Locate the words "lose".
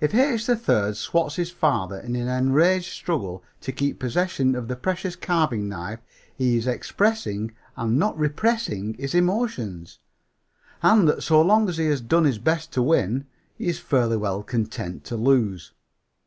15.18-15.74